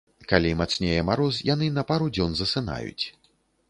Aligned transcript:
Калі 0.31 0.53
мацнее 0.61 0.95
мароз, 1.11 1.43
яны 1.53 1.71
на 1.79 1.87
пару 1.93 2.11
дзён 2.19 2.31
засынаюць. 2.43 3.03